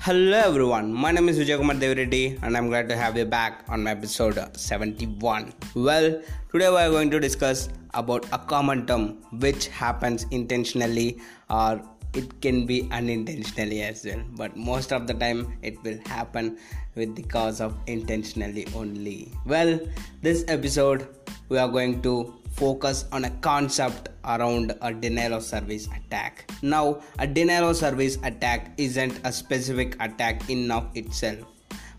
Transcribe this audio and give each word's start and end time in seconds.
Hello 0.00 0.38
everyone, 0.38 0.92
my 0.94 1.10
name 1.10 1.28
is 1.28 1.40
Vijay 1.40 1.58
Kumar 1.58 1.74
Devireddy 1.74 2.40
and 2.42 2.56
I'm 2.56 2.68
glad 2.68 2.88
to 2.88 2.96
have 2.96 3.16
you 3.16 3.24
back 3.24 3.64
on 3.68 3.82
my 3.82 3.90
episode 3.90 4.38
71. 4.56 5.52
Well, 5.74 6.22
today 6.52 6.70
we 6.70 6.76
are 6.76 6.88
going 6.88 7.10
to 7.10 7.18
discuss 7.18 7.68
about 7.94 8.24
a 8.32 8.38
common 8.38 8.86
term 8.86 9.18
which 9.40 9.66
happens 9.66 10.24
intentionally 10.30 11.20
or 11.50 11.82
it 12.14 12.40
can 12.40 12.64
be 12.64 12.88
unintentionally 12.92 13.82
as 13.82 14.04
well. 14.04 14.22
But 14.36 14.56
most 14.56 14.92
of 14.92 15.08
the 15.08 15.14
time 15.14 15.58
it 15.62 15.82
will 15.82 15.98
happen 16.06 16.58
with 16.94 17.16
the 17.16 17.24
cause 17.24 17.60
of 17.60 17.76
intentionally 17.88 18.68
only. 18.76 19.32
Well 19.46 19.80
this 20.22 20.44
episode 20.46 21.08
we 21.48 21.58
are 21.58 21.68
going 21.68 22.02
to 22.02 22.37
focus 22.58 23.04
on 23.12 23.24
a 23.24 23.30
concept 23.38 24.08
around 24.24 24.74
a 24.82 24.92
denial 24.92 25.34
of 25.34 25.42
service 25.42 25.88
attack. 25.94 26.50
Now, 26.60 27.00
a 27.18 27.26
denial 27.26 27.70
of 27.70 27.76
service 27.76 28.18
attack 28.24 28.72
isn't 28.76 29.20
a 29.24 29.32
specific 29.32 29.96
attack 30.00 30.50
in 30.50 30.70
of 30.70 30.90
itself, 30.94 31.46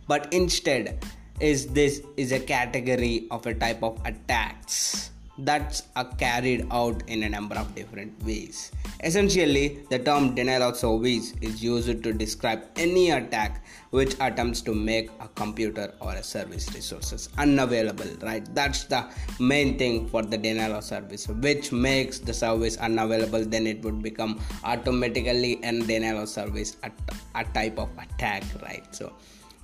but 0.07 0.31
instead 0.33 0.99
is 1.39 1.67
this 1.67 2.01
is 2.17 2.33
a 2.33 2.39
category 2.39 3.27
of 3.31 3.47
a 3.47 3.53
type 3.53 3.81
of 3.81 3.97
attacks 4.03 5.11
that's 5.45 5.83
are 5.95 6.09
carried 6.17 6.65
out 6.71 7.01
in 7.07 7.23
a 7.23 7.29
number 7.29 7.55
of 7.55 7.73
different 7.75 8.23
ways. 8.23 8.71
Essentially, 9.03 9.79
the 9.89 9.99
term 9.99 10.35
denial 10.35 10.63
of 10.63 10.77
service 10.77 11.33
is 11.41 11.63
used 11.63 12.03
to 12.03 12.13
describe 12.13 12.63
any 12.75 13.11
attack 13.11 13.63
which 13.91 14.15
attempts 14.19 14.61
to 14.61 14.73
make 14.75 15.09
a 15.19 15.27
computer 15.29 15.93
or 15.99 16.13
a 16.13 16.23
service 16.23 16.73
resources 16.75 17.29
unavailable, 17.37 18.11
right? 18.21 18.43
That's 18.53 18.83
the 18.83 19.05
main 19.39 19.77
thing 19.77 20.07
for 20.09 20.21
the 20.21 20.37
denial 20.37 20.75
of 20.75 20.83
service, 20.83 21.27
which 21.27 21.71
makes 21.71 22.19
the 22.19 22.33
service 22.33 22.77
unavailable, 22.77 23.45
then 23.45 23.65
it 23.65 23.81
would 23.83 24.01
become 24.03 24.39
automatically 24.63 25.59
a 25.63 25.71
denial 25.79 26.23
of 26.23 26.29
service, 26.29 26.77
a, 26.83 26.91
a 27.35 27.43
type 27.45 27.79
of 27.79 27.89
attack, 27.97 28.43
right? 28.61 28.83
So, 28.93 29.13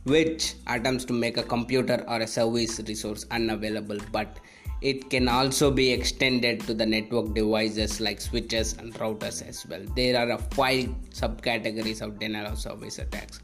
which 0.06 0.54
attempts 0.68 1.04
to 1.06 1.14
make 1.14 1.38
a 1.38 1.44
computer 1.44 2.04
or 2.08 2.20
a 2.20 2.28
service 2.28 2.80
resource 2.88 3.26
unavailable 3.32 3.98
but 4.12 4.40
it 4.82 5.10
can 5.10 5.28
also 5.28 5.72
be 5.72 5.92
extended 5.92 6.60
to 6.62 6.74
the 6.74 6.86
network 6.86 7.34
devices 7.34 8.00
like 8.00 8.22
switches 8.22 8.74
and 8.74 8.94
routers 8.96 9.48
as 9.48 9.66
well. 9.68 9.82
There 9.96 10.18
are 10.20 10.38
five 10.52 10.90
subcategories 11.10 12.02
of 12.02 12.20
denial 12.20 12.48
of 12.48 12.60
service 12.60 13.00
attacks 13.00 13.42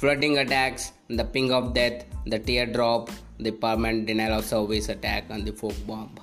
flooding 0.00 0.38
attacks, 0.38 0.92
the 1.08 1.24
ping 1.24 1.52
of 1.52 1.74
death, 1.74 2.06
the 2.24 2.38
teardrop, 2.38 3.10
the 3.38 3.50
permanent 3.50 4.06
denial 4.06 4.38
of 4.38 4.46
service 4.46 4.88
attack, 4.88 5.24
and 5.28 5.46
the 5.46 5.52
fork 5.52 5.74
bomb. 5.86 6.18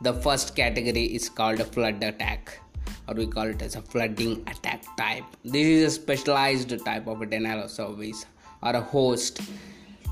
The 0.00 0.12
first 0.12 0.54
category 0.54 1.06
is 1.06 1.28
called 1.28 1.58
a 1.58 1.64
flood 1.64 2.00
attack, 2.04 2.60
or 3.08 3.14
we 3.16 3.26
call 3.26 3.48
it 3.48 3.60
as 3.62 3.74
a 3.74 3.82
flooding 3.82 4.44
attack 4.46 4.84
type. 4.96 5.24
This 5.44 5.66
is 5.66 5.84
a 5.86 5.90
specialized 5.90 6.72
type 6.84 7.08
of 7.08 7.28
denial 7.28 7.64
of 7.64 7.70
service 7.72 8.26
or 8.62 8.74
a 8.76 8.80
host 8.80 9.40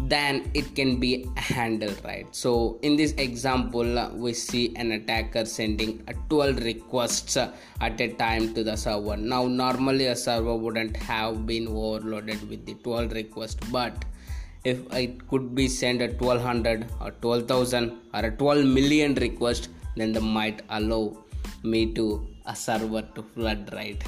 then 0.08 0.50
it 0.54 0.74
can 0.74 1.00
be 1.00 1.26
handled 1.36 2.00
right? 2.04 2.26
So 2.30 2.78
in 2.82 2.96
this 2.96 3.12
example 3.12 4.10
we 4.14 4.32
see 4.32 4.74
an 4.76 4.92
attacker 4.92 5.44
sending 5.44 6.02
a 6.08 6.14
12 6.28 6.58
requests 6.64 7.36
at 7.36 8.00
a 8.00 8.08
time 8.08 8.54
to 8.54 8.64
the 8.64 8.76
server. 8.76 9.16
Now 9.16 9.46
normally 9.46 10.06
a 10.06 10.16
server 10.16 10.54
wouldn't 10.54 10.96
have 10.96 11.46
been 11.46 11.68
overloaded 11.68 12.48
with 12.48 12.66
the 12.66 12.74
12 12.74 13.12
requests 13.12 13.70
but 13.70 14.04
if 14.64 14.78
it 14.92 15.26
could 15.28 15.54
be 15.54 15.68
sent 15.68 16.00
a 16.02 16.08
1200 16.08 16.86
or 17.00 17.10
12000 17.10 17.92
or 18.14 18.20
a 18.20 18.30
12 18.30 18.64
million 18.64 19.14
request 19.14 19.68
then 19.96 20.12
they 20.12 20.20
might 20.20 20.62
allow 20.70 21.16
me 21.62 21.92
to 21.94 22.26
a 22.46 22.54
server 22.54 23.02
to 23.14 23.22
flood 23.22 23.70
right? 23.72 24.02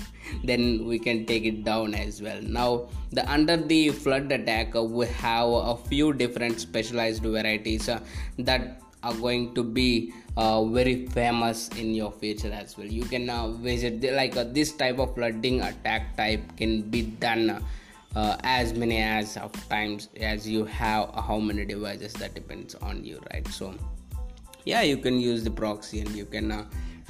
Then 0.44 0.86
we 0.86 0.98
can 0.98 1.24
take 1.26 1.44
it 1.44 1.64
down 1.64 1.94
as 1.94 2.20
well. 2.20 2.40
Now 2.42 2.88
the 3.10 3.30
under 3.30 3.56
the 3.56 3.90
flood 3.90 4.30
attack 4.32 4.74
uh, 4.76 4.82
we 4.82 5.06
have 5.06 5.48
a 5.48 5.76
few 5.76 6.12
different 6.12 6.60
specialized 6.60 7.22
varieties 7.22 7.88
uh, 7.88 8.00
that 8.38 8.82
are 9.02 9.14
going 9.14 9.54
to 9.54 9.62
be 9.62 10.12
uh, 10.36 10.64
very 10.64 11.06
famous 11.06 11.68
in 11.68 11.94
your 11.94 12.10
future 12.10 12.52
as 12.52 12.76
well. 12.76 12.86
You 12.86 13.04
can 13.04 13.30
uh, 13.30 13.48
visit 13.48 14.00
the, 14.00 14.10
like 14.10 14.36
uh, 14.36 14.44
this 14.44 14.72
type 14.72 14.98
of 14.98 15.14
flooding 15.14 15.62
attack 15.62 16.16
type 16.16 16.56
can 16.56 16.82
be 16.82 17.02
done 17.02 17.62
uh, 18.14 18.36
as 18.42 18.74
many 18.74 18.98
as 18.98 19.36
of 19.36 19.52
times 19.68 20.08
as 20.20 20.48
you 20.48 20.64
have 20.64 21.10
how 21.14 21.38
many 21.38 21.64
devices 21.64 22.12
that 22.14 22.34
depends 22.34 22.74
on 22.74 23.04
you 23.04 23.20
right? 23.32 23.46
So 23.48 23.74
yeah 24.64 24.82
you 24.82 24.96
can 24.96 25.20
use 25.20 25.44
the 25.44 25.50
proxy 25.50 26.00
and 26.00 26.10
you 26.10 26.26
can 26.26 26.66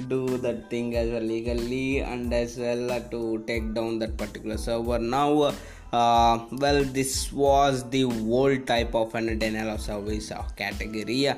do 0.07 0.37
that 0.37 0.69
thing 0.69 0.95
as 0.95 1.09
well 1.09 1.21
legally 1.21 1.99
and 1.99 2.33
as 2.33 2.57
well 2.57 2.91
uh, 2.91 2.99
to 2.99 3.43
take 3.47 3.73
down 3.73 3.99
that 3.99 4.17
particular 4.17 4.57
server. 4.57 4.99
Now 4.99 5.53
uh, 5.91 6.45
well 6.51 6.83
this 6.83 7.31
was 7.31 7.89
the 7.89 8.03
old 8.05 8.67
type 8.67 8.93
of 8.93 9.15
an 9.15 9.39
denial 9.39 9.69
of 9.69 9.81
service 9.81 10.31
uh, 10.31 10.43
category 10.55 11.29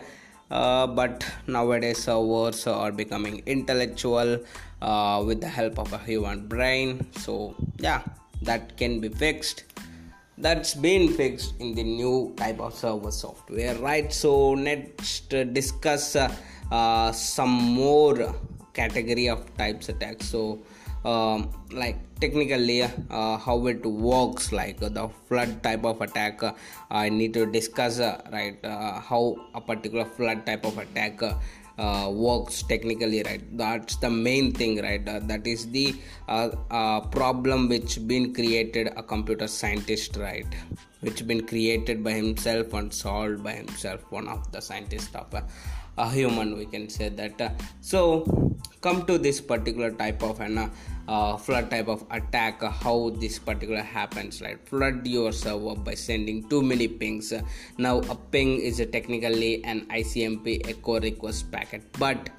uh, 0.52 0.88
but 0.88 1.25
nowadays 1.48 2.00
servers 2.03 2.68
are 2.68 2.92
becoming 2.92 3.42
intellectual 3.46 4.40
uh, 4.81 5.24
with 5.25 5.42
the 5.42 5.48
help 5.48 5.78
of 5.80 5.94
a 5.94 6.00
human 6.00 6.48
brain. 6.48 7.08
So 7.18 7.56
yeah 7.80 8.02
that 8.42 8.78
can 8.78 9.00
be 9.00 9.09
fixed. 9.09 9.64
That's 10.38 10.74
been 10.74 11.12
fixed 11.14 11.53
in 11.59 11.75
the 11.75 11.84
new 11.84 12.34
type 12.38 12.59
of 12.59 12.74
server 12.74 13.12
software 13.12 13.75
right? 13.75 14.12
So 14.12 14.56
next 14.56 15.34
uh, 15.34 15.44
discuss 15.44 16.16
uh, 16.16 16.34
uh, 16.72 17.12
some 17.12 17.50
more 17.50 18.36
category 18.74 19.28
of 19.28 19.46
types 19.57 19.90
attacks 19.90 20.28
so 20.28 20.59
um, 21.06 21.50
like 21.72 21.97
technically 22.19 22.84
uh, 22.84 23.38
how 23.38 23.68
it 23.68 23.85
works 23.85 24.52
like 24.52 24.81
uh, 24.81 24.90
the 24.90 25.07
flood 25.28 25.63
type 25.63 25.85
of 25.85 26.02
attack 26.02 26.44
uh, 26.44 26.53
i 26.90 27.07
need 27.09 27.34
to 27.34 27.46
discuss 27.46 28.00
uh, 28.00 28.22
right 28.31 28.63
uh, 28.66 29.00
how 29.00 29.35
a 29.56 29.62
particular 29.62 30.06
flood 30.06 30.46
type 30.46 30.66
of 30.66 30.78
attack 30.78 31.22
uh, 31.24 32.09
works 32.12 32.62
technically 32.63 33.24
right. 33.24 33.41
That's 33.57 33.96
the 33.96 34.09
main 34.09 34.52
thing 34.52 34.81
right 34.81 35.06
that 35.06 35.47
is 35.47 35.72
the 35.72 35.96
problem 37.12 37.69
which 37.69 38.06
been 38.06 38.34
created 38.34 38.91
a 38.97 39.01
computer 39.01 39.47
scientist 39.47 40.18
right 40.18 40.46
which 41.00 41.25
been 41.25 41.47
created 41.47 42.03
by 42.03 42.12
himself 42.12 42.74
and 42.74 42.94
solved 42.94 43.41
by 43.41 43.53
himself 43.53 44.01
one 44.09 44.28
of 44.28 44.51
the 44.51 44.62
scientists 44.62 45.16
of 45.16 45.34
a 46.00 46.10
human 46.10 46.58
we 46.58 46.66
can 46.66 46.90
say 46.90 47.10
that. 47.10 47.40
Uh, 47.40 47.50
so 47.82 48.00
come 48.82 49.06
to 49.06 49.18
this 49.18 49.42
particular 49.42 49.92
type 49.92 50.24
of 50.24 50.40
an 50.40 50.58
uh, 50.58 50.70
uh, 51.08 51.36
flood 51.36 51.70
type 51.70 51.88
of 51.88 52.06
attack 52.12 52.64
uh, 52.64 52.70
how 52.70 53.10
this 53.20 53.38
particular 53.38 53.82
happens 53.82 54.42
right? 54.42 54.60
Flood 54.68 55.06
your 55.06 55.32
server 55.32 55.76
by 55.76 55.94
sending 55.94 56.48
too 56.50 56.62
many 56.62 56.88
pings. 56.88 57.34
Now 57.78 58.00
a 58.10 58.16
ping 58.16 58.60
is 58.60 58.78
technically 58.92 59.64
an 59.66 59.86
icmp 59.88 60.70
echo 60.70 61.00
request 61.00 61.52
packet 61.52 61.84
but 62.00 62.30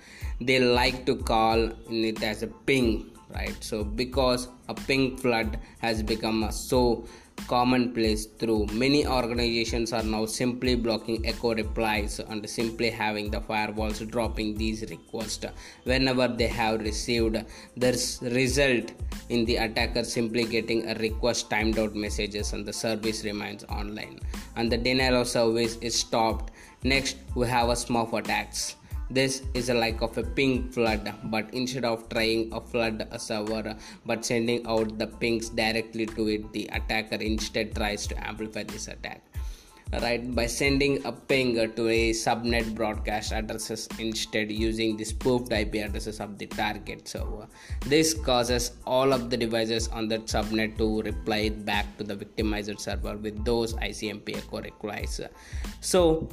they 0.41 0.59
like 0.59 1.05
to 1.07 1.17
call 1.17 1.71
it 1.91 2.23
as 2.23 2.43
a 2.43 2.47
ping 2.47 3.11
right? 3.35 3.57
So 3.61 3.85
because 3.85 4.49
a 4.69 4.75
ping 4.75 5.17
flood 5.17 5.59
has 5.81 6.03
become 6.03 6.51
so 6.51 7.07
commonplace 7.47 8.27
through 8.27 8.67
many 8.73 9.07
organizations 9.07 9.93
are 9.93 10.03
now 10.03 10.27
simply 10.27 10.75
blocking 10.75 11.25
echo 11.27 11.55
replies 11.55 12.21
and 12.21 12.49
simply 12.49 12.91
having 12.91 13.31
the 13.31 13.41
firewalls 13.41 14.09
dropping 14.11 14.55
these 14.57 14.83
requests. 14.91 15.47
Whenever 15.85 16.29
they 16.29 16.47
have 16.47 16.81
received 16.81 17.43
this 17.77 18.21
result 18.23 18.93
in 19.29 19.45
the 19.45 19.57
attacker 19.57 20.05
simply 20.05 20.45
getting 20.45 20.89
a 20.89 20.95
request 20.95 21.51
timed 21.51 21.79
out 21.79 21.95
messages 21.95 22.53
and 22.53 22.67
the 22.67 22.73
service 22.73 23.25
remains 23.25 23.65
online. 23.65 24.21
And 24.57 24.71
the 24.71 24.77
denial 24.77 25.23
of 25.23 25.29
service 25.29 25.77
is 25.81 25.99
stopped. 25.99 26.53
Next 26.83 27.17
we 27.35 27.47
have 27.47 27.69
a 27.69 27.73
smurf 27.73 28.13
attacks 28.19 28.77
this 29.11 29.43
is 29.55 29.69
like 29.69 30.01
of 30.03 30.17
a 30.19 30.23
ping 30.23 30.69
flood 30.71 31.13
but 31.25 31.53
instead 31.53 31.85
of 31.85 32.09
trying 32.09 32.53
a 32.53 32.61
flood 32.61 33.07
a 33.11 33.19
server 33.19 33.77
but 34.07 34.25
sending 34.25 34.65
out 34.67 34.99
the 34.99 35.07
pings 35.07 35.49
directly 35.49 36.07
to 36.07 36.29
it 36.29 36.53
the 36.53 36.69
attacker 36.73 37.17
instead 37.17 37.75
tries 37.75 38.07
to 38.07 38.17
amplify 38.27 38.63
this 38.63 38.89
attack. 38.89 39.23
Right 39.93 40.23
by 40.37 40.47
sending 40.47 41.05
a 41.05 41.11
ping 41.11 41.57
to 41.57 41.89
a 41.89 42.13
subnet 42.13 42.77
broadcast 42.77 43.33
addresses 43.33 43.89
instead 43.99 44.53
using 44.53 44.97
the 44.97 45.03
spoofed 45.03 45.51
ip 45.51 45.75
addresses 45.75 46.21
of 46.21 46.39
the 46.39 46.47
target 46.47 47.09
server. 47.09 47.49
This 47.87 48.15
causes 48.15 48.71
all 48.87 49.13
of 49.13 49.31
the 49.31 49.37
devices 49.37 49.89
on 49.89 50.07
that 50.09 50.27
subnet 50.27 50.79
to 50.79 51.03
reply 51.03 51.49
back 51.49 51.99
to 51.99 52.05
the 52.05 52.15
victimized 52.15 52.79
server 52.79 53.17
with 53.17 53.45
those 53.45 53.75
icmp 53.75 54.37
echo 54.37 54.61
requests 54.61 55.23
so 55.81 56.29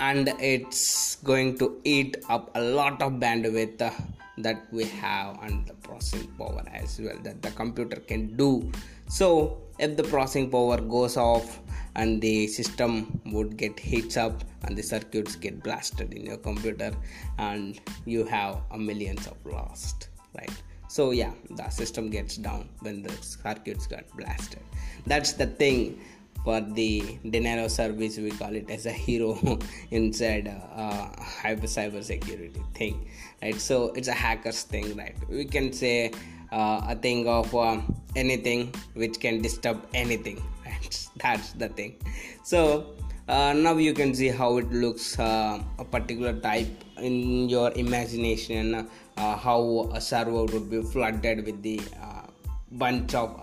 and 0.00 0.28
it's 0.40 1.16
going 1.16 1.56
to 1.58 1.80
eat 1.84 2.16
up 2.28 2.50
a 2.54 2.60
lot 2.60 3.00
of 3.00 3.12
bandwidth 3.12 3.80
uh, 3.80 3.90
that 4.38 4.66
we 4.70 4.84
have 4.84 5.38
and 5.42 5.66
the 5.66 5.72
processing 5.74 6.28
power 6.38 6.62
as 6.72 7.00
well 7.00 7.16
that 7.22 7.40
the 7.40 7.50
computer 7.52 7.96
can 7.96 8.36
do. 8.36 8.70
So 9.08 9.62
if 9.78 9.96
the 9.96 10.04
processing 10.04 10.50
power 10.50 10.80
goes 10.80 11.16
off 11.16 11.60
and 11.94 12.20
the 12.20 12.46
system 12.46 13.20
would 13.26 13.56
get 13.56 13.78
heats 13.78 14.16
up 14.16 14.44
and 14.64 14.76
the 14.76 14.82
circuits 14.82 15.36
get 15.36 15.62
blasted 15.62 16.12
in 16.12 16.26
your 16.26 16.36
computer 16.36 16.92
and 17.38 17.80
you 18.04 18.24
have 18.24 18.58
a 18.72 18.78
millions 18.78 19.26
of 19.26 19.36
lost 19.46 20.08
right? 20.36 20.62
So 20.88 21.12
yeah 21.12 21.32
the 21.50 21.68
system 21.70 22.10
gets 22.10 22.36
down 22.36 22.68
when 22.80 23.02
the 23.02 23.12
circuits 23.22 23.86
got 23.86 24.04
blasted. 24.16 24.60
That's 25.06 25.32
the 25.32 25.46
thing 25.46 25.98
for 26.46 26.60
the 26.78 27.18
of 27.62 27.70
service 27.72 28.16
we 28.24 28.30
call 28.40 28.54
it 28.54 28.70
as 28.70 28.86
a 28.86 28.92
hero 28.92 29.30
inside 29.90 30.46
uh, 30.82 31.08
hyper 31.42 31.66
cyber 31.66 32.02
security 32.02 32.62
thing 32.74 32.94
right? 33.42 33.60
So 33.60 33.76
it's 33.96 34.06
a 34.06 34.18
hackers 34.24 34.62
thing 34.62 34.96
right? 34.96 35.16
We 35.28 35.44
can 35.44 35.72
say 35.72 36.12
uh, 36.52 36.92
a 36.92 36.94
thing 36.94 37.26
of 37.26 37.52
uh, 37.52 37.80
anything 38.14 38.72
which 38.94 39.18
can 39.18 39.42
disturb 39.42 39.88
anything 39.92 40.40
right? 40.66 41.08
that's 41.16 41.50
the 41.52 41.68
thing. 41.68 41.96
So 42.44 42.94
uh, 43.28 43.52
now 43.52 43.74
you 43.76 43.92
can 43.92 44.14
see 44.14 44.28
how 44.28 44.58
it 44.58 44.70
looks 44.70 45.18
uh, 45.18 45.60
a 45.80 45.84
particular 45.84 46.32
type 46.32 46.84
in 46.98 47.48
your 47.48 47.72
imagination 47.72 48.88
uh, 49.16 49.36
how 49.36 49.90
a 49.94 50.00
server 50.00 50.44
would 50.44 50.70
be 50.70 50.80
flooded 50.82 51.44
with 51.44 51.60
the 51.62 51.80
uh, 52.00 52.22
bunch 52.70 53.16
of 53.16 53.34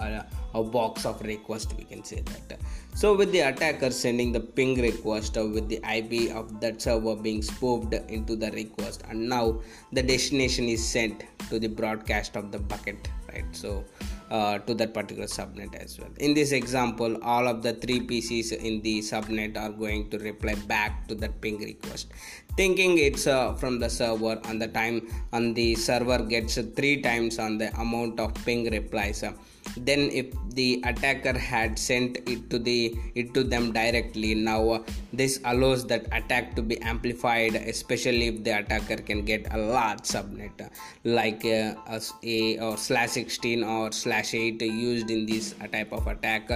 uh, 0.53 0.59
a 0.59 0.63
box 0.63 1.05
of 1.05 1.21
request 1.21 1.73
we 1.77 1.83
can 1.83 2.03
say 2.03 2.21
that. 2.21 2.59
So 2.95 3.15
with 3.15 3.31
the 3.31 3.39
attacker 3.39 3.89
sending 3.91 4.31
the 4.31 4.39
ping 4.39 4.81
request 4.81 5.35
with 5.35 5.67
the 5.67 5.79
ip 5.97 6.35
of 6.35 6.59
that 6.61 6.81
server 6.81 7.15
being 7.15 7.41
spoofed 7.41 7.93
into 7.93 8.35
the 8.35 8.51
request 8.51 9.03
and 9.09 9.27
now 9.27 9.61
the 9.91 10.03
destination 10.03 10.65
is 10.65 10.87
sent 10.87 11.23
to 11.49 11.59
the 11.59 11.67
broadcast 11.67 12.35
of 12.35 12.51
the 12.51 12.59
bucket 12.59 13.07
right? 13.33 13.45
So 13.51 13.83
uh, 14.29 14.59
to 14.59 14.73
that 14.75 14.93
particular 14.93 15.27
subnet 15.27 15.75
as 15.75 15.99
well. 15.99 16.09
In 16.17 16.33
this 16.33 16.51
example 16.51 17.17
all 17.23 17.47
of 17.47 17.63
the 17.63 17.73
three 17.73 17.99
pcs 17.99 18.51
in 18.51 18.81
the 18.81 18.99
subnet 18.99 19.57
are 19.57 19.71
going 19.71 20.09
to 20.11 20.19
reply 20.19 20.55
back 20.67 21.07
to 21.07 21.15
that 21.15 21.41
ping 21.41 21.59
request 21.59 22.07
thinking 22.55 22.97
it's 22.97 23.25
uh, 23.27 23.53
from 23.55 23.79
the 23.79 23.89
server 23.89 24.39
and 24.45 24.61
the 24.61 24.67
time 24.67 25.07
and 25.31 25.55
the 25.55 25.75
server 25.75 26.19
gets 26.19 26.57
three 26.75 27.01
times 27.01 27.39
on 27.39 27.57
the 27.57 27.73
amount 27.79 28.19
of 28.19 28.33
ping 28.45 28.69
replies 28.69 29.23
uh, 29.23 29.33
then 29.77 30.09
if 30.11 30.27
the 30.49 30.81
attacker 30.85 31.37
had 31.37 31.77
sent 31.79 32.17
it 32.29 32.49
to 32.49 32.59
the 32.59 32.95
it 33.15 33.33
to 33.33 33.43
them 33.43 33.71
directly 33.71 34.35
now 34.35 34.69
uh, 34.69 34.83
this 35.11 35.39
allows 35.45 35.85
that 35.87 36.05
attack 36.11 36.55
to 36.55 36.61
be 36.61 36.79
amplified 36.81 37.55
especially 37.55 38.27
if 38.27 38.43
the 38.43 38.51
attacker 38.51 38.97
can 38.97 39.23
get 39.23 39.47
a 39.51 39.57
large 39.57 40.01
subnet 40.01 40.61
uh, 40.61 40.69
like 41.03 41.43
uh, 41.45 41.73
a, 41.87 42.01
a, 42.23 42.59
or 42.59 42.77
slash 42.77 43.11
16 43.11 43.63
or 43.63 43.91
slash 43.91 44.33
8 44.33 44.61
used 44.61 45.09
in 45.09 45.25
this 45.25 45.55
type 45.71 45.91
of 45.91 46.05
attack 46.07 46.49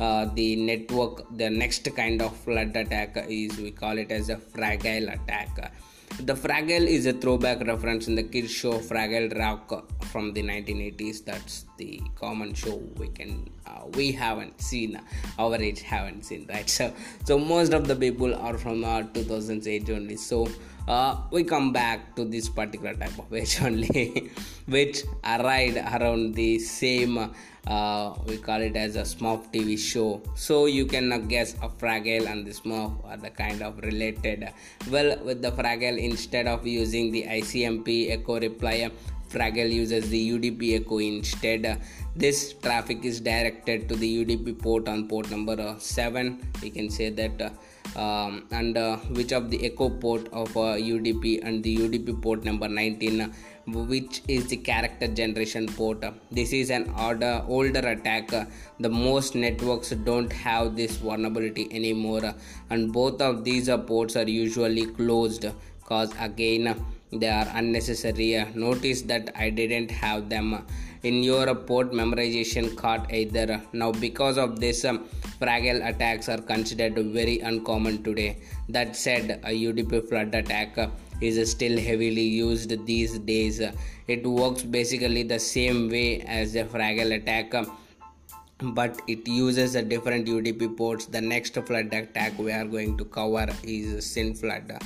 uh, 0.00 0.24
the 0.34 0.56
network 0.56 1.24
the 1.36 1.50
next 1.50 1.88
kind 1.96 2.22
of 2.22 2.36
flood 2.36 2.74
attack 2.76 3.16
is 3.28 3.56
we 3.58 3.70
call 3.70 3.98
it 3.98 4.10
as 4.10 4.28
a 4.28 4.36
Fraggle 4.36 5.12
attack 5.12 5.72
the 6.18 6.34
Fraggle 6.34 6.86
is 6.86 7.06
a 7.06 7.12
throwback 7.12 7.60
reference 7.66 8.08
in 8.08 8.14
the 8.14 8.22
kids 8.22 8.50
show 8.50 8.72
Fraggle 8.72 9.36
Rock 9.38 10.04
from 10.06 10.32
the 10.32 10.42
1980s. 10.42 11.24
That's 11.24 11.64
the 11.78 12.00
common 12.14 12.52
show 12.54 12.76
we 12.96 13.08
can 13.08 13.48
uh, 13.66 13.86
we 13.94 14.12
haven't 14.12 14.60
seen, 14.60 15.00
our 15.38 15.56
age 15.56 15.80
haven't 15.80 16.24
seen, 16.24 16.46
right? 16.48 16.68
So 16.78 16.92
so 17.24 17.38
most 17.38 17.72
of 17.72 17.86
the 17.88 17.96
people 17.96 18.34
are 18.34 18.58
from 18.58 18.84
uh, 18.84 19.02
2000s 19.02 19.66
age 19.66 19.90
only. 19.90 20.16
So 20.16 20.48
uh, 20.90 21.16
we 21.30 21.44
come 21.44 21.72
back 21.72 22.16
to 22.16 22.24
this 22.24 22.48
particular 22.48 22.94
type 22.94 23.16
of 23.18 23.32
age 23.32 23.62
only, 23.68 24.30
which 24.66 25.04
arrived 25.24 25.78
around 25.78 26.34
the 26.34 26.58
same 26.58 27.30
uh, 27.66 28.14
we 28.26 28.36
call 28.38 28.60
it 28.60 28.74
as 28.74 28.96
a 28.96 29.02
Smurf 29.02 29.52
TV 29.52 29.78
show. 29.78 30.22
So 30.34 30.66
you 30.66 30.86
can 30.86 31.12
uh, 31.12 31.18
guess 31.18 31.54
a 31.62 31.68
Fraggle 31.68 32.26
and 32.26 32.46
the 32.46 32.52
Smurf 32.52 32.92
are 33.04 33.16
the 33.16 33.30
kind 33.30 33.62
of 33.62 33.78
related. 33.80 34.48
Well, 34.90 35.18
with 35.24 35.42
the 35.42 35.52
Fraggle, 35.52 35.98
instead 35.98 36.46
of 36.46 36.66
using 36.66 37.12
the 37.12 37.24
ICMP 37.24 38.10
echo 38.10 38.40
reply, 38.40 38.90
Fraggle 39.28 39.70
uses 39.70 40.08
the 40.08 40.30
UDP 40.32 40.80
echo 40.80 40.98
instead. 40.98 41.80
This 42.16 42.54
traffic 42.54 43.04
is 43.04 43.20
directed 43.20 43.88
to 43.90 43.94
the 43.94 44.24
UDP 44.24 44.58
port 44.58 44.88
on 44.88 45.06
port 45.06 45.30
number 45.30 45.60
uh, 45.60 45.78
7. 45.78 46.40
We 46.62 46.70
can 46.70 46.90
say 46.90 47.10
that. 47.10 47.52
Uh, 47.96 48.20
um, 48.20 48.46
and 48.50 48.76
uh, 48.76 48.96
which 49.18 49.32
of 49.32 49.50
the 49.50 49.64
echo 49.64 49.88
port 49.88 50.28
of 50.32 50.56
uh, 50.56 50.74
UDP 50.90 51.40
and 51.42 51.62
the 51.62 51.76
UDP 51.76 52.20
port 52.22 52.44
number 52.44 52.68
19 52.68 53.32
which 53.66 54.22
is 54.26 54.46
the 54.48 54.56
character 54.56 55.06
generation 55.06 55.66
port? 55.66 56.04
This 56.32 56.52
is 56.52 56.70
an 56.70 56.92
order, 56.98 57.44
older 57.46 57.80
attack. 57.80 58.28
The 58.80 58.88
most 58.88 59.36
networks 59.36 59.90
don't 59.90 60.32
have 60.32 60.74
this 60.74 60.96
vulnerability 60.96 61.68
anymore. 61.70 62.34
And 62.68 62.92
both 62.92 63.20
of 63.22 63.44
these 63.44 63.68
ports 63.86 64.16
are 64.16 64.28
usually 64.28 64.86
closed 64.86 65.46
cause 65.84 66.12
again 66.18 66.74
they 67.12 67.28
are 67.28 67.48
unnecessary. 67.54 68.44
Notice 68.54 69.02
that 69.02 69.32
i 69.36 69.50
didn't 69.50 69.90
have 69.90 70.28
them. 70.28 70.64
In 71.02 71.22
your 71.22 71.54
port 71.54 71.92
memorization 71.92 72.76
card 72.76 73.10
either. 73.10 73.60
Now 73.72 73.90
because 73.90 74.36
of 74.36 74.60
this 74.60 74.84
um, 74.84 75.08
Fraggle 75.40 75.86
attacks 75.88 76.28
are 76.28 76.40
considered 76.40 76.98
very 77.12 77.40
uncommon 77.40 78.02
today 78.02 78.36
that 78.68 78.94
said 78.94 79.40
a 79.44 79.52
udp 79.68 80.08
flood 80.08 80.34
attack 80.34 80.76
is 81.20 81.50
still 81.50 81.78
heavily 81.78 82.22
used 82.22 82.86
these 82.86 83.18
days. 83.20 83.60
It 84.06 84.26
works 84.26 84.62
basically 84.62 85.22
the 85.22 85.38
same 85.38 85.88
way 85.88 86.20
as 86.22 86.54
a 86.56 86.64
Fraggle 86.64 87.14
attack 87.16 87.54
but 88.62 89.00
it 89.06 89.26
uses 89.26 89.74
a 89.74 89.82
different 89.82 90.26
UDP 90.26 90.76
ports. 90.76 91.06
The 91.06 91.20
next 91.20 91.54
flood 91.54 91.92
attack 91.94 92.38
we 92.38 92.52
are 92.52 92.64
going 92.64 92.98
to 92.98 93.04
cover 93.06 93.48
is 93.62 94.04
SYNFlood. 94.04 94.82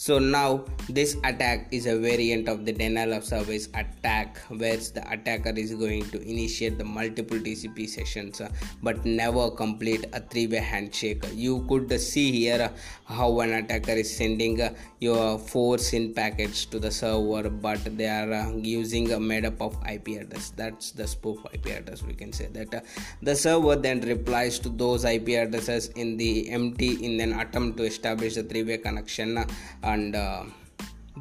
So 0.00 0.20
now 0.20 0.64
this 0.88 1.16
attack 1.24 1.66
is 1.72 1.86
a 1.86 1.98
variant 1.98 2.48
of 2.48 2.64
the 2.64 2.72
denial 2.72 3.14
of 3.14 3.24
service 3.24 3.68
attack 3.74 4.38
where 4.46 4.76
the 4.76 5.02
attacker 5.10 5.50
is 5.50 5.74
going 5.74 6.08
to 6.10 6.22
initiate 6.22 6.78
the 6.78 6.84
multiple 6.84 7.36
TCP 7.36 7.88
sessions 7.88 8.40
uh, 8.40 8.48
but 8.80 9.04
never 9.04 9.50
complete 9.50 10.06
a 10.12 10.20
three-way 10.20 10.58
handshake. 10.58 11.24
You 11.34 11.66
could 11.68 11.90
see 12.00 12.30
here 12.30 12.70
how 13.06 13.40
an 13.40 13.54
attacker 13.54 13.90
is 13.90 14.16
sending 14.16 14.62
uh, 14.62 14.72
your 15.00 15.36
four 15.36 15.78
SYN 15.78 16.14
packets 16.14 16.64
to 16.66 16.78
the 16.78 16.92
server 16.92 17.50
but 17.50 17.80
they 17.98 18.06
are 18.08 18.32
uh, 18.32 18.52
using 18.52 19.10
a 19.10 19.18
made 19.18 19.46
up 19.46 19.60
of 19.60 19.76
IP 19.84 20.20
address. 20.20 20.50
That's 20.50 20.92
the 20.92 21.08
spoof 21.08 21.38
IP 21.52 21.66
address 21.66 22.04
we 22.04 22.14
can 22.14 22.32
say 22.32 22.46
that. 22.52 22.84
The 23.20 23.34
server 23.34 23.74
then 23.74 24.02
replies 24.02 24.60
to 24.60 24.68
those 24.68 25.04
IP 25.04 25.30
addresses 25.30 25.88
in 25.88 26.16
the 26.16 26.50
empty 26.50 27.04
in 27.04 27.18
an 27.20 27.40
attempt 27.40 27.78
to 27.78 27.82
establish 27.82 28.36
a 28.36 28.44
three-way 28.44 28.78
connection 28.78 29.44
and 29.92 30.16
uh, 30.16 30.44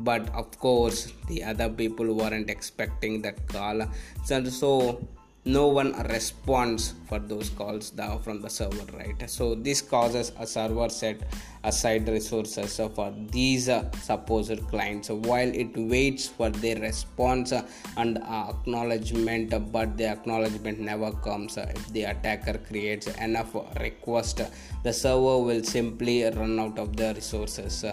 but 0.09 0.23
of 0.41 0.47
course 0.59 1.13
the 1.27 1.43
other 1.43 1.69
people 1.69 2.13
weren't 2.13 2.49
expecting 2.49 3.21
that 3.21 3.37
call. 3.47 3.81
So, 4.25 4.44
so 4.45 5.07
no 5.47 5.68
one 5.68 5.92
responds 6.09 6.94
for 7.07 7.19
those 7.19 7.49
calls 7.51 7.94
from 8.23 8.42
the 8.42 8.49
server 8.49 8.85
right? 8.97 9.30
So 9.30 9.56
this 9.56 9.81
causes 9.81 10.33
a 10.37 10.45
server 10.45 10.89
set 10.89 11.21
aside 11.63 12.07
resources. 12.09 12.75
For 12.95 13.13
these 13.31 13.69
uh, 13.69 13.89
supposed 14.01 14.68
clients 14.68 15.09
while 15.09 15.47
it 15.47 15.71
waits 15.77 16.27
for 16.27 16.49
their 16.49 16.77
response 16.80 17.54
and 17.95 18.18
acknowledgement 18.18 19.71
but 19.71 19.97
the 19.97 20.07
acknowledgement 20.07 20.80
never 20.80 21.11
comes. 21.11 21.56
If 21.56 21.87
the 21.94 22.04
attacker 22.04 22.57
creates 22.57 23.07
enough 23.16 23.56
request 23.80 24.42
the 24.83 24.92
server 24.92 25.37
will 25.47 25.63
simply 25.63 26.23
run 26.23 26.59
out 26.59 26.77
of 26.77 26.97
the 26.97 27.13
resources 27.13 27.85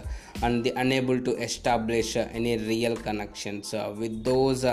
and 0.42 0.64
be 0.64 0.70
unable 0.70 1.20
to 1.20 1.36
establish 1.36 2.16
any 2.16 2.58
real 2.58 2.96
connections 2.96 3.72
with 3.96 4.24
those 4.24 4.64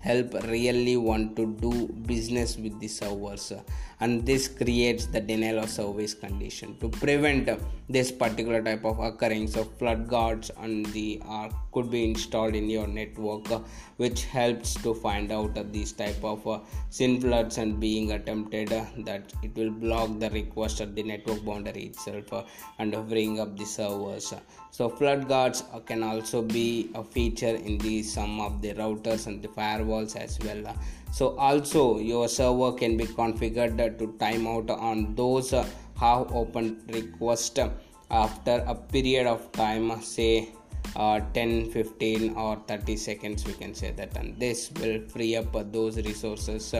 help 0.00 0.34
really 0.44 0.96
want 0.96 1.36
to 1.36 1.46
do 1.60 1.88
business 2.06 2.56
with 2.56 2.78
the 2.80 2.88
servers. 2.88 3.52
And 4.00 4.24
this 4.24 4.46
creates 4.46 5.06
the 5.06 5.20
denial 5.20 5.58
of 5.58 5.70
service 5.70 6.14
condition. 6.14 6.76
To 6.78 6.88
prevent 6.88 7.48
this 7.88 8.12
particular 8.12 8.62
type 8.62 8.84
of 8.84 9.00
occurrence 9.00 9.56
of 9.56 9.76
flood 9.78 10.08
guards 10.08 10.50
and 10.58 10.86
the 10.86 11.20
uh, 11.26 11.48
could 11.72 11.90
be 11.90 12.04
installed 12.04 12.54
in 12.54 12.70
your 12.70 12.86
network 12.86 13.46
which 13.96 14.24
helps 14.24 14.74
to 14.82 14.94
find 14.94 15.32
out 15.32 15.72
these 15.72 15.92
type 15.92 16.22
of 16.22 16.46
uh, 16.46 16.60
SYN 16.90 17.20
floods 17.20 17.58
and 17.58 17.80
being 17.80 18.12
attempted 18.12 18.72
uh, 18.72 18.84
that 18.98 19.32
it 19.42 19.54
will 19.56 19.70
block 19.70 20.18
the 20.18 20.30
request 20.30 20.80
at 20.80 20.94
the 20.94 21.02
network 21.02 21.44
boundary 21.44 21.84
itself 21.84 22.32
uh, 22.32 22.42
and 22.78 22.96
bring 23.08 23.40
up 23.40 23.56
the 23.56 23.64
servers 23.64 24.32
so 24.70 24.88
flood 24.88 25.28
guards 25.28 25.64
uh, 25.72 25.80
can 25.80 26.02
also 26.02 26.42
be 26.42 26.90
a 26.94 27.02
feature 27.02 27.56
in 27.68 27.78
the 27.78 28.02
some 28.02 28.40
of 28.40 28.60
the 28.62 28.72
routers 28.74 29.26
and 29.26 29.42
the 29.42 29.48
firewalls 29.48 30.16
as 30.16 30.38
well 30.44 30.66
uh. 30.66 30.74
so 31.12 31.36
also 31.36 31.98
your 31.98 32.28
server 32.28 32.72
can 32.72 32.96
be 32.96 33.04
configured 33.04 33.80
uh, 33.80 33.88
to 33.98 34.08
timeout 34.24 34.70
on 34.70 35.14
those 35.14 35.50
have 35.50 36.32
open 36.32 36.80
request 36.88 37.58
after 38.10 38.64
a 38.66 38.74
period 38.74 39.26
of 39.26 39.50
time 39.52 40.00
say 40.00 40.48
uh, 40.96 41.20
10 41.34 41.70
15 41.70 42.34
or 42.34 42.56
30 42.66 42.96
seconds 42.96 43.46
we 43.46 43.52
can 43.52 43.74
say 43.74 43.90
that. 43.92 44.16
And 44.16 44.38
this 44.38 44.70
will 44.80 45.00
free 45.08 45.36
up 45.36 45.52
those 45.72 45.96
resources 45.96 46.74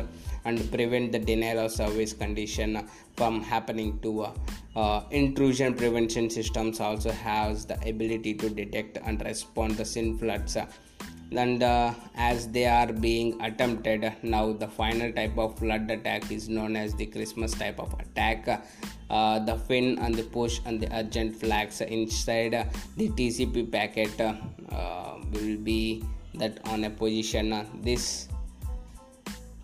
and 0.45 0.73
prevent 0.73 1.13
the 1.13 1.19
denial 1.19 1.67
of 1.67 1.73
service 1.73 2.13
condition 2.13 2.89
from 3.17 3.43
happening 3.43 3.99
to 4.01 4.29
uh, 4.79 5.03
intrusion 5.11 5.75
prevention 5.75 6.31
systems 6.31 6.81
also 6.81 7.11
has 7.11 7.65
the 7.67 7.77
ability 7.89 8.35
to 8.35 8.49
detect 8.49 8.99
and 9.05 9.25
respond 9.25 9.77
the 9.77 9.85
SYN 9.85 10.17
floods. 10.19 10.57
And 11.31 11.63
uh, 11.63 11.93
as 12.15 12.49
they 12.49 12.67
are 12.67 12.91
being 12.91 13.41
attempted 13.43 14.13
now 14.23 14.53
the 14.53 14.69
final 14.69 15.13
type 15.13 15.37
of 15.37 15.59
flood 15.59 15.91
attack 15.91 16.31
is 16.33 16.49
known 16.49 16.75
as 16.75 16.95
the 16.95 17.07
christmas 17.07 17.53
type 17.53 17.79
of 17.79 17.93
attack. 18.01 18.49
Uh, 19.11 19.39
the 19.41 19.57
fin 19.57 19.99
and 19.99 20.15
the 20.15 20.23
push 20.23 20.61
and 20.65 20.81
the 20.81 20.89
urgent 20.97 21.37
flags 21.37 21.81
inside 21.81 22.53
the 22.97 23.09
tcp 23.11 23.71
packet 23.73 24.21
uh, 24.21 25.17
will 25.33 25.57
be 25.57 26.03
that 26.35 26.61
on 26.69 26.85
a 26.85 26.91
position. 26.91 27.67
This 27.83 28.29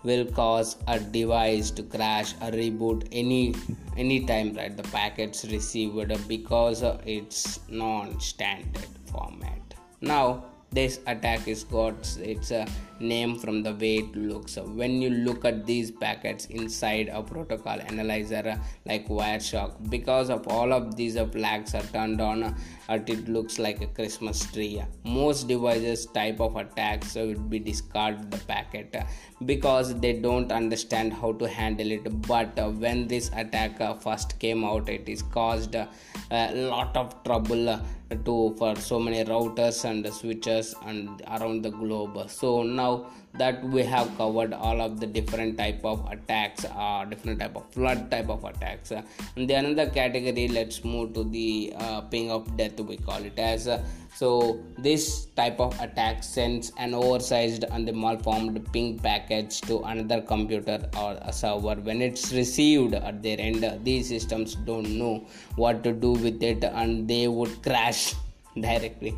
will 0.05 0.25
cause 0.27 0.77
a 0.87 0.99
device 1.01 1.71
to 1.73 1.83
crash 1.83 2.35
or 2.35 2.51
reboot 2.51 3.09
any 3.11 3.55
anytime 3.97 4.55
right? 4.55 4.77
The 4.77 4.83
packets 4.85 5.45
received 5.47 6.29
because 6.29 6.83
it's 7.07 7.61
non-standard 7.69 8.89
format. 9.07 9.75
Now 10.01 10.45
this 10.71 11.01
attack 11.07 11.49
is 11.49 11.65
got 11.65 12.17
its 12.19 12.51
a 12.51 12.67
name 13.01 13.39
from 13.39 13.63
the 13.63 13.73
way 13.75 13.97
it 13.97 14.17
looks. 14.17 14.57
When 14.57 15.01
you 15.03 15.11
look 15.11 15.45
at 15.45 15.67
these 15.67 15.91
packets 15.91 16.47
inside 16.47 17.11
a 17.13 17.23
protocol 17.23 17.81
analyzer 17.81 18.61
like 18.87 19.09
wireshark 19.09 19.91
because 19.91 20.31
of 20.31 20.47
all 20.49 20.73
of 20.73 20.97
these 20.97 21.19
flags 21.33 21.75
are 21.75 21.83
turned 21.83 22.21
on 22.21 22.43
uh, 22.43 22.55
it 22.89 23.29
looks 23.29 23.59
like 23.59 23.81
a 23.81 23.87
christmas 23.87 24.45
tree. 24.53 24.83
Most 25.05 25.49
devices 25.49 26.07
type 26.07 26.41
of 26.41 26.57
attacks 26.57 27.15
would 27.15 27.49
be 27.51 27.59
discard 27.59 28.31
the 28.31 28.39
packet 28.39 28.97
because 29.45 29.95
they 30.01 30.13
don't 30.13 30.53
understand 30.53 31.13
how 31.13 31.33
to 31.33 31.49
handle 31.49 31.91
it. 31.91 32.05
But 32.23 32.59
uh, 32.59 32.71
when 32.71 33.09
this 33.09 33.31
attack 33.35 33.81
uh, 33.81 33.95
first 33.95 34.39
came 34.39 34.65
out 34.65 34.89
it 34.89 35.09
is 35.09 35.23
caused 35.23 35.75
a 35.75 35.89
lot 36.55 36.97
of 36.97 37.23
trouble 37.25 37.81
to 38.25 38.55
for 38.59 38.77
so 38.77 38.99
many 38.99 39.25
routers 39.25 39.85
and 39.89 40.07
switches 40.13 40.75
and 40.87 41.23
around 41.37 41.63
the 41.63 41.71
globe. 41.71 42.31
So 42.31 42.63
now 42.63 42.84
that 43.37 43.63
we 43.75 43.83
have 43.83 44.09
covered 44.17 44.53
all 44.53 44.81
of 44.81 45.01
the 45.01 45.07
different 45.07 45.59
type 45.59 45.85
of 45.85 45.99
attacks 46.11 46.65
uh, 46.65 47.05
different 47.05 47.41
type 47.41 47.57
of 47.57 47.65
flood 47.73 48.11
type 48.11 48.29
of 48.29 48.45
attacks. 48.45 48.93
Uh, 48.93 49.03
and 49.37 49.49
the 49.51 49.55
another 49.55 49.91
category 49.91 50.47
let's 50.49 50.85
move 50.85 51.13
to 51.15 51.25
the 51.25 51.75
uh, 51.79 52.01
ping 52.03 52.31
of 52.31 52.57
death 52.57 52.79
we 52.81 52.97
call 52.97 53.23
it 53.31 53.39
as. 53.39 53.67
Uh, 53.69 53.83
so 54.15 54.61
this 54.79 55.27
type 55.37 55.59
of 55.59 55.79
attack 55.81 56.23
sends 56.23 56.71
an 56.79 56.95
oversized 56.95 57.65
and 57.65 57.89
the 57.89 57.93
malformed 57.93 58.61
ping 58.73 58.99
package 58.99 59.61
to 59.63 59.81
another 59.81 60.21
computer 60.21 60.79
or 60.97 61.19
a 61.23 61.33
server. 61.33 61.75
When 61.75 62.01
it's 62.01 62.33
received 62.33 62.95
at 62.95 63.23
their 63.23 63.41
end 63.41 63.65
these 63.83 64.09
systems 64.09 64.55
don't 64.55 64.99
know 64.99 65.27
what 65.57 65.83
to 65.85 65.93
do 65.93 66.13
with 66.13 66.43
it 66.43 66.63
and 66.63 67.09
they 67.09 67.27
would 67.27 67.63
crash 67.63 68.15
directly 68.61 69.17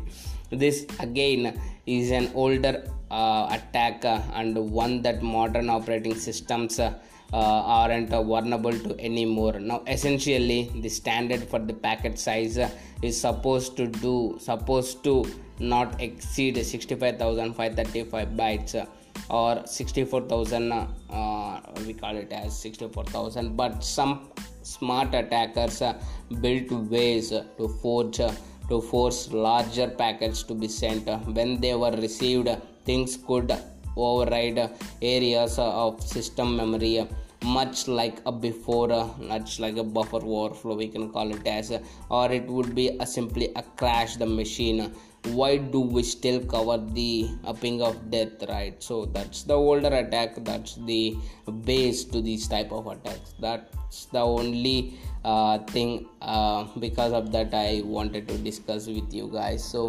this 0.49 0.85
again 0.99 1.59
is 1.85 2.11
an 2.11 2.31
older 2.33 2.83
uh, 3.11 3.47
attack 3.51 4.03
uh, 4.05 4.21
and 4.33 4.57
one 4.71 5.01
that 5.01 5.21
modern 5.21 5.69
operating 5.69 6.15
systems 6.15 6.79
uh, 6.79 6.93
uh, 7.33 7.37
aren't 7.37 8.09
vulnerable 8.09 8.71
to 8.71 8.99
anymore. 8.99 9.59
Now 9.59 9.83
essentially 9.87 10.71
the 10.81 10.89
standard 10.89 11.43
for 11.43 11.59
the 11.59 11.73
packet 11.73 12.17
size 12.19 12.57
is 13.01 13.19
supposed 13.19 13.75
to 13.77 13.87
do 13.87 14.37
supposed 14.39 15.03
to 15.03 15.25
not 15.59 15.99
exceed 16.01 16.63
65535 16.63 18.27
bytes 18.29 18.87
or 19.29 19.65
64000 19.65 20.71
uh, 20.71 21.59
we 21.85 21.93
call 21.93 22.15
it 22.15 22.31
as 22.31 22.57
64000 22.59 23.57
but 23.57 23.83
some 23.83 24.29
smart 24.61 25.13
attackers 25.13 25.81
uh, 25.81 25.99
built 26.41 26.71
ways 26.71 27.29
to 27.29 27.67
forge 27.81 28.21
to 28.69 28.81
force 28.81 29.31
larger 29.31 29.87
packets 29.87 30.43
to 30.43 30.53
be 30.53 30.67
sent. 30.67 31.07
When 31.37 31.59
they 31.59 31.75
were 31.75 31.91
received 31.91 32.49
things 32.85 33.17
could 33.27 33.51
override 33.95 34.59
areas 35.01 35.57
of 35.59 36.01
system 36.01 36.55
memory 36.55 37.07
much 37.43 37.87
like 37.87 38.19
a 38.25 38.31
before 38.31 38.89
much 39.19 39.59
like 39.59 39.77
a 39.77 39.83
buffer 39.83 40.21
overflow 40.23 40.75
we 40.75 40.87
can 40.87 41.09
call 41.11 41.31
it 41.31 41.45
as 41.45 41.71
or 42.09 42.31
it 42.31 42.45
would 42.47 42.73
be 42.73 42.97
a 42.99 43.05
simply 43.05 43.51
a 43.55 43.63
crash 43.75 44.15
the 44.15 44.25
machine. 44.25 44.93
Why 45.31 45.57
do 45.57 45.81
we 45.81 46.03
still 46.03 46.39
cover 46.45 46.77
the 46.77 47.29
upping 47.45 47.81
of 47.81 48.09
death 48.09 48.43
right? 48.47 48.81
So 48.81 49.05
that's 49.05 49.43
the 49.43 49.55
older 49.55 49.93
attack 49.93 50.35
that's 50.43 50.75
the 50.75 51.17
base 51.65 52.05
to 52.05 52.21
these 52.21 52.47
type 52.47 52.71
of 52.71 52.87
attacks. 52.87 53.33
That's 53.39 54.05
the 54.05 54.19
only 54.19 54.97
uh, 55.31 55.57
thing 55.73 56.07
uh, 56.21 56.63
because 56.85 57.13
of 57.19 57.31
that 57.31 57.53
i 57.53 57.81
wanted 57.97 58.27
to 58.27 58.37
discuss 58.49 58.87
with 58.87 59.13
you 59.13 59.29
guys. 59.33 59.63
So 59.63 59.81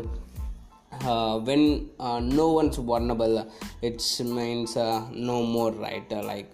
uh, 0.92 1.38
when 1.38 1.90
uh, 2.00 2.20
no 2.20 2.46
one's 2.52 2.76
vulnerable 2.76 3.36
it 3.82 4.02
means 4.38 4.76
uh, 4.76 5.06
no 5.12 5.42
more 5.42 5.70
right? 5.72 6.12
Uh, 6.12 6.22
like 6.22 6.50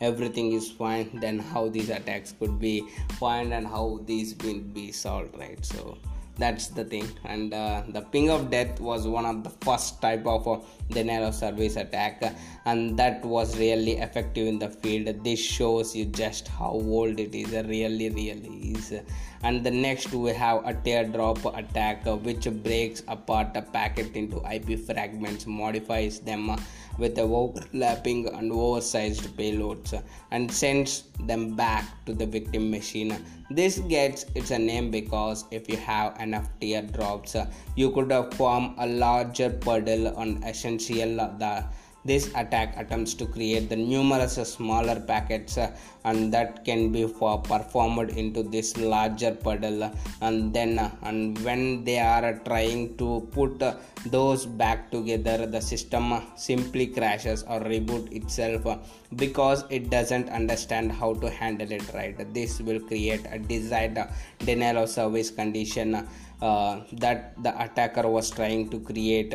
everything 0.00 0.52
is 0.52 0.70
fine 0.70 1.20
then 1.24 1.38
how 1.38 1.68
these 1.68 1.90
attacks 1.90 2.34
could 2.38 2.58
be 2.58 2.74
fine 3.20 3.52
and 3.52 3.66
how 3.66 4.00
these 4.06 4.34
will 4.44 4.60
be 4.80 4.90
solved 4.90 5.38
right? 5.38 5.64
So 5.64 5.96
that's 6.36 6.68
the 6.68 6.84
thing. 6.84 7.08
And 7.24 7.54
uh, 7.54 7.82
the 7.88 8.00
ping 8.00 8.30
of 8.30 8.50
death 8.50 8.80
was 8.80 9.06
one 9.06 9.24
of 9.24 9.44
the 9.44 9.50
first 9.50 10.00
type 10.02 10.26
of 10.26 10.46
uh, 10.48 10.58
denial 10.90 11.28
of 11.28 11.34
service 11.34 11.76
attack. 11.76 12.22
And 12.64 12.98
that 12.98 13.24
was 13.24 13.56
really 13.58 13.98
effective 13.98 14.46
in 14.46 14.58
the 14.58 14.68
field. 14.68 15.24
This 15.24 15.40
shows 15.40 15.94
you 15.94 16.06
just 16.06 16.48
how 16.48 16.70
old 16.70 17.20
it 17.20 17.34
is 17.34 17.52
really 17.52 18.10
really 18.10 18.72
is. 18.74 18.92
And 19.42 19.62
the 19.62 19.70
next 19.70 20.12
we 20.12 20.32
have 20.32 20.64
a 20.64 20.72
teardrop 20.72 21.44
attack 21.44 22.04
which 22.06 22.48
breaks 22.62 23.02
apart 23.08 23.54
a 23.54 23.62
packet 23.62 24.16
into 24.16 24.42
ip 24.50 24.80
fragments 24.86 25.46
modifies 25.46 26.18
them 26.20 26.56
with 26.98 27.18
overlapping 27.18 28.28
and 28.28 28.52
oversized 28.52 29.36
payloads 29.36 30.02
and 30.30 30.50
sends 30.50 31.04
them 31.26 31.54
back 31.54 32.04
to 32.06 32.14
the 32.14 32.26
victim 32.26 32.70
machine. 32.70 33.16
This 33.50 33.78
gets 33.78 34.26
its 34.34 34.50
name 34.50 34.90
because 34.90 35.44
if 35.50 35.68
you 35.68 35.76
have 35.76 36.20
enough 36.20 36.48
teardrops, 36.60 37.36
you 37.76 37.90
could 37.90 38.12
form 38.34 38.74
a 38.78 38.86
larger 38.86 39.50
puddle 39.50 40.16
on 40.16 40.42
essential 40.44 41.16
the 41.38 41.64
this 42.04 42.30
attack 42.34 42.74
attempts 42.76 43.14
to 43.14 43.26
create 43.26 43.68
the 43.68 43.76
numerous 43.76 44.34
smaller 44.34 45.00
packets 45.00 45.56
uh, 45.56 45.70
and 46.04 46.32
that 46.32 46.64
can 46.64 46.92
be 46.92 47.04
performed 47.06 48.10
into 48.10 48.42
this 48.42 48.76
larger 48.76 49.32
puddle 49.34 49.90
and 50.20 50.52
then 50.52 50.78
uh, 50.78 50.90
and 51.02 51.38
when 51.44 51.84
they 51.84 51.98
are 51.98 52.38
trying 52.44 52.96
to 52.96 53.26
put 53.32 53.62
uh, 53.62 53.74
those 54.06 54.44
back 54.44 54.90
together 54.90 55.46
the 55.46 55.60
system 55.60 56.14
simply 56.36 56.86
crashes 56.86 57.42
or 57.44 57.60
reboot 57.60 58.12
itself 58.12 58.66
because 59.16 59.64
it 59.70 59.90
doesn't 59.90 60.28
understand 60.28 60.92
how 60.92 61.14
to 61.14 61.30
handle 61.30 61.70
it 61.70 61.84
right? 61.94 62.34
This 62.34 62.60
will 62.60 62.80
create 62.80 63.24
a 63.30 63.38
desired 63.38 63.98
denial 64.40 64.82
of 64.82 64.90
service 64.90 65.30
condition 65.30 66.06
uh, 66.42 66.80
that 66.92 67.42
the 67.42 67.62
attacker 67.62 68.08
was 68.08 68.30
trying 68.30 68.68
to 68.68 68.80
create 68.80 69.34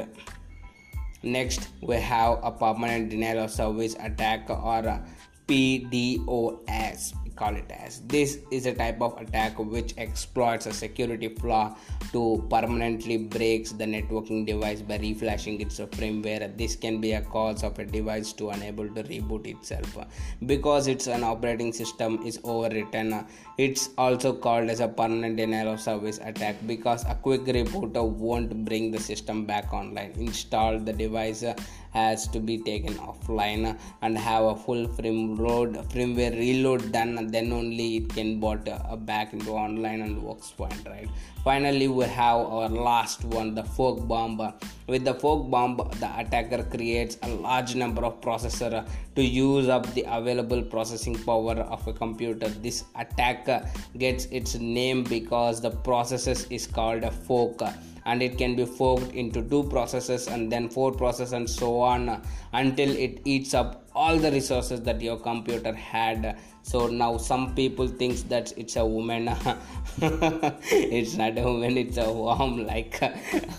Next, 1.21 1.67
we 1.81 1.95
have 1.95 2.39
a 2.43 2.51
permanent 2.51 3.09
denial 3.09 3.43
of 3.43 3.51
service 3.51 3.95
attack 3.99 4.49
or 4.49 5.03
PDOS 5.47 7.13
call 7.39 7.55
it 7.55 7.71
as. 7.71 8.01
This 8.13 8.39
is 8.51 8.65
a 8.65 8.73
type 8.73 9.01
of 9.01 9.17
attack 9.21 9.57
which 9.57 9.93
exploits 9.97 10.65
a 10.65 10.73
security 10.73 11.29
flaw 11.29 11.75
to 12.11 12.45
permanently 12.49 13.17
breaks 13.17 13.71
the 13.71 13.85
networking 13.85 14.45
device 14.45 14.81
by 14.81 14.97
reflashing 14.97 15.61
its 15.61 15.79
firmware. 15.79 16.45
This 16.57 16.75
can 16.75 16.99
be 16.99 17.13
a 17.13 17.21
cause 17.21 17.63
of 17.63 17.79
a 17.79 17.85
device 17.85 18.33
to 18.33 18.49
unable 18.49 18.89
to 18.95 19.03
reboot 19.03 19.47
itself 19.47 19.97
because 20.45 20.87
it's 20.87 21.07
an 21.07 21.23
operating 21.23 21.71
system 21.71 22.19
is 22.25 22.39
overwritten. 22.39 23.25
It's 23.57 23.89
also 23.97 24.33
called 24.33 24.69
as 24.69 24.79
a 24.79 24.87
permanent 24.87 25.37
denial 25.37 25.73
of 25.73 25.81
service 25.81 26.19
attack 26.21 26.55
because 26.67 27.05
a 27.05 27.15
quick 27.15 27.41
reboot 27.41 27.93
won't 28.27 28.65
bring 28.65 28.91
the 28.91 28.99
system 28.99 29.45
back 29.45 29.73
online. 29.73 30.11
Install 30.17 30.79
the 30.79 30.93
device 30.93 31.43
has 31.91 32.27
to 32.27 32.39
be 32.39 32.57
taken 32.57 32.93
offline 32.95 33.77
and 34.01 34.17
have 34.17 34.43
a 34.43 34.55
full 34.55 34.87
frame 34.87 35.35
load 35.35 35.75
firmware 35.89 36.37
reload 36.37 36.91
done 36.91 37.27
then 37.27 37.51
only 37.51 37.97
it 37.97 38.09
can 38.09 38.39
brought 38.39 38.67
uh, 38.67 38.95
back 38.95 39.33
into 39.33 39.51
online 39.51 40.01
and 40.01 40.21
works 40.21 40.49
fine 40.49 40.81
right? 40.85 41.09
Finally 41.43 41.87
we 41.87 42.05
have 42.05 42.37
our 42.37 42.69
last 42.69 43.23
one 43.23 43.55
the 43.55 43.63
fork 43.63 44.07
bomb. 44.07 44.53
With 44.87 45.05
the 45.05 45.13
fork 45.13 45.49
bomb 45.49 45.77
the 45.99 46.09
attacker 46.17 46.63
creates 46.63 47.17
a 47.23 47.29
large 47.29 47.75
number 47.75 48.03
of 48.03 48.19
processor 48.21 48.87
to 49.15 49.23
use 49.23 49.69
up 49.69 49.91
the 49.93 50.05
available 50.07 50.61
processing 50.61 51.15
power 51.23 51.55
of 51.55 51.87
a 51.87 51.93
computer. 51.93 52.49
This 52.49 52.83
attack 52.95 53.47
gets 53.97 54.25
its 54.25 54.55
name 54.55 55.03
because 55.03 55.61
the 55.61 55.71
processes 55.71 56.45
is 56.49 56.67
called 56.67 57.03
a 57.03 57.11
fork 57.11 57.61
and 58.05 58.21
it 58.21 58.37
can 58.37 58.55
be 58.55 58.65
forked 58.65 59.13
into 59.13 59.41
two 59.41 59.63
processes 59.63 60.27
and 60.27 60.51
then 60.51 60.69
four 60.69 60.91
processes 60.91 61.33
and 61.33 61.49
so 61.49 61.79
on 61.79 62.21
until 62.53 62.89
it 62.89 63.21
eats 63.25 63.53
up 63.53 63.85
all 63.95 64.17
the 64.17 64.31
resources 64.31 64.81
that 64.81 65.01
your 65.01 65.17
computer 65.17 65.73
had. 65.73 66.37
So 66.63 66.87
now 66.87 67.17
some 67.17 67.55
people 67.55 67.87
thinks 67.87 68.21
that 68.23 68.53
it's 68.57 68.75
a 68.75 68.85
woman. 68.85 69.29
It's 70.01 71.15
not 71.15 71.37
a 71.37 71.43
woman 71.43 71.77
it's 71.77 71.97
a 71.97 72.11
worm 72.11 72.65
like. 72.65 73.01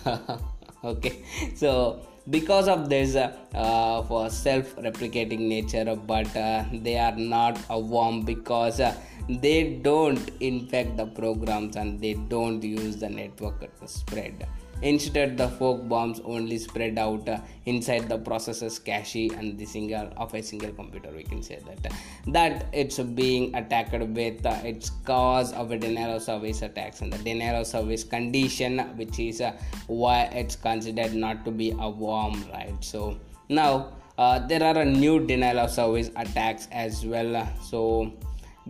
Okay. 0.83 1.19
So 1.57 2.01
because 2.31 2.67
of 2.69 2.89
this 2.89 3.17
uh, 3.17 4.03
for 4.05 4.31
self-replicating 4.31 5.41
nature 5.41 5.95
but 5.95 6.35
uh, 6.35 6.65
they 6.73 6.97
are 6.99 7.17
not 7.17 7.59
a 7.69 7.79
worm 7.79 8.23
because 8.23 8.81
uh, 8.81 8.95
they 9.41 9.75
don't 9.89 10.31
infect 10.41 10.97
the 10.97 11.07
programs 11.07 11.77
and 11.77 12.01
they 12.01 12.15
don't 12.15 12.63
use 12.63 12.97
the 12.97 13.09
network 13.09 13.61
to 13.81 13.89
spread 13.89 14.47
Instead, 14.83 15.37
the 15.37 15.49
fork 15.49 15.87
bombs 15.89 16.21
only 16.25 16.57
spread 16.57 16.99
out 16.99 17.29
uh, 17.29 17.39
inside 17.67 18.09
the 18.09 18.19
processor's 18.19 18.79
cache 18.79 19.15
and 19.37 19.59
the 19.59 19.67
single 19.67 20.11
of 20.17 20.33
a 20.33 20.43
single 20.43 20.73
computer. 20.73 21.11
We 21.15 21.23
can 21.23 21.43
say 21.43 21.61
that 21.67 21.93
that 22.29 22.67
it's 22.73 22.99
being 22.99 23.55
attacked 23.55 23.93
with 23.93 24.47
uh, 24.47 24.57
its 24.65 24.91
cause 25.05 25.53
of 25.53 25.71
a 25.71 25.79
denial 25.79 26.17
of 26.17 26.23
service 26.23 26.63
attacks 26.63 27.03
and 27.03 27.13
the 27.13 27.19
denial 27.19 27.61
of 27.61 27.67
service 27.67 28.05
condition, 28.05 28.79
which 28.97 29.19
is 29.19 29.43
uh, 29.43 29.53
why 29.87 30.23
it's 30.33 30.57
considered 30.57 31.15
not 31.15 31.45
to 31.45 31.51
be 31.51 31.73
a 31.79 31.91
worm, 31.91 32.43
right? 32.51 32.75
So 32.81 33.19
now 33.51 33.93
uh, 34.17 34.39
there 34.47 34.63
are 34.63 34.79
a 34.81 34.85
new 34.85 35.27
denial 35.27 35.59
of 35.59 35.71
service 35.71 36.11
attacks 36.17 36.69
as 36.73 37.05
well. 37.05 37.47
So 37.61 38.15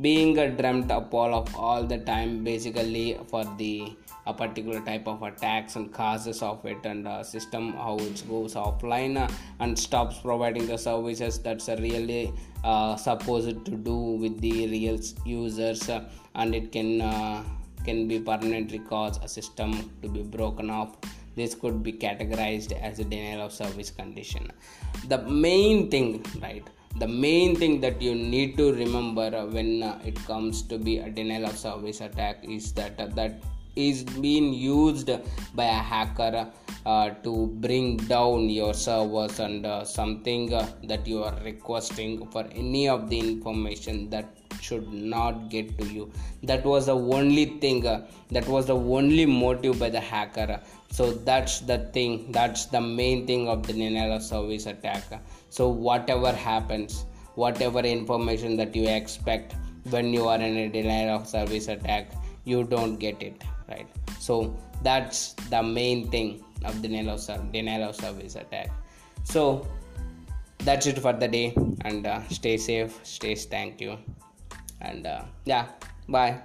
being 0.01 0.39
a 0.39 0.49
dreamt 0.49 0.91
up 0.91 1.13
all 1.13 1.35
of 1.35 1.55
all 1.57 1.83
the 1.83 1.99
time 1.99 2.45
basically 2.45 3.19
for 3.29 3.45
the 3.59 3.93
a 4.27 4.35
particular 4.35 4.81
type 4.81 5.07
of 5.09 5.23
attacks 5.23 5.77
and 5.77 5.93
causes 5.93 6.43
of 6.43 6.65
it 6.65 6.85
and 6.85 7.09
uh, 7.09 7.23
system 7.23 7.73
how 7.73 7.97
it 7.97 8.23
goes 8.29 8.55
offline 8.55 9.17
uh, 9.17 9.29
and 9.61 9.79
stops 9.79 10.19
providing 10.19 10.67
the 10.67 10.77
services 10.77 11.39
that's 11.39 11.69
uh, 11.69 11.77
really 11.81 12.33
supposed 12.99 13.65
to 13.65 13.71
do 13.71 13.97
with 14.23 14.41
the 14.41 14.67
real 14.69 14.99
users 15.25 15.89
uh, 15.89 16.09
and 16.35 16.55
it 16.55 16.71
can 16.71 17.01
uh, 17.01 17.43
can 17.85 18.07
be 18.07 18.21
permanently 18.21 18.79
cause 18.79 19.19
a 19.23 19.29
system 19.29 19.91
to 20.03 20.09
be 20.09 20.23
broken 20.23 20.69
off. 20.69 20.97
This 21.35 21.55
could 21.55 21.83
be 21.83 21.93
categorized 21.93 22.73
as 22.79 22.99
a 22.99 23.05
denial 23.05 23.47
of 23.47 23.53
service 23.53 23.91
condition. 23.91 24.51
The 25.09 25.19
main 25.23 25.91
thing 25.91 26.25
right 26.43 26.69
the 26.97 27.07
main 27.07 27.55
thing 27.57 27.81
that 27.81 28.03
you 28.03 28.15
need 28.15 28.57
to 28.57 28.73
remember 28.73 29.31
when 29.47 29.83
it 30.05 30.17
comes 30.27 30.63
to 30.63 30.79
be 30.79 30.99
a 30.99 31.09
denial 31.09 31.47
of 31.47 31.57
service 31.57 32.01
attack 32.01 32.45
is 32.45 32.73
that 32.73 33.15
that 33.15 33.41
is 33.77 34.03
being 34.03 34.53
used 34.53 35.11
by 35.55 35.65
a 35.65 35.83
hacker 35.93 36.51
uh, 36.85 37.11
to 37.23 37.47
bring 37.61 37.97
down 37.97 38.49
your 38.49 38.75
servers 38.75 39.39
and 39.39 39.65
uh, 39.65 39.85
something 39.85 40.53
uh, 40.53 40.67
that 40.85 41.07
you 41.07 41.23
are 41.23 41.37
requesting 41.45 42.27
for 42.29 42.45
any 42.53 42.89
of 42.89 43.09
the 43.09 43.19
information 43.19 44.11
that 44.11 44.37
should 44.61 44.93
not 44.93 45.49
get 45.49 45.79
to 45.79 45.87
you. 45.87 46.11
That 46.43 46.65
was 46.65 46.87
the 46.87 46.97
only 46.97 47.47
thing 47.61 47.87
uh, 47.87 48.07
that 48.31 48.47
was 48.47 48.67
the 48.67 48.77
only 48.77 49.27
motive 49.27 49.79
by 49.79 49.91
the 49.91 50.01
hacker 50.01 50.61
so 50.91 51.13
that's 51.13 51.61
the 51.61 51.79
thing 51.95 52.33
that's 52.33 52.67
the 52.67 52.81
main 52.81 53.27
thing 53.27 53.49
of 53.49 53.67
the 53.67 53.73
denial 53.73 54.13
of 54.17 54.23
service 54.23 54.67
attack. 54.67 55.05
So 55.49 55.69
whatever 55.69 56.33
happens 56.33 57.05
whatever 57.37 57.81
information 57.81 58.57
that 58.57 58.75
you 58.75 58.89
expect 58.89 59.55
when 59.91 60.13
you 60.13 60.27
are 60.29 60.39
in 60.39 60.57
a 60.57 60.69
denial 60.69 61.17
of 61.17 61.29
service 61.29 61.69
attack 61.69 62.13
you 62.45 62.65
don't 62.65 62.97
get 62.97 63.23
it 63.23 63.43
right? 63.69 63.89
So 64.19 64.57
that's 64.83 65.35
the 65.49 65.63
main 65.63 66.11
thing 66.11 66.45
of 66.65 66.83
denial 66.83 67.19
denial 67.53 67.89
of 67.89 67.97
service 67.97 68.35
attack. 68.37 68.71
So 69.25 69.67
that's 70.59 70.87
it 70.87 70.99
for 70.99 71.13
the 71.13 71.29
day 71.29 71.55
and 71.85 72.07
uh, 72.07 72.21
stay 72.29 72.57
safe 72.57 72.99
stay 73.05 73.35
thank 73.35 73.81
you. 73.81 73.97
And 74.81 75.07
uh, 75.07 75.23
yeah 75.45 75.69
bye 76.09 76.41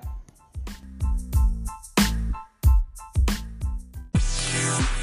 Peace. 4.65 4.94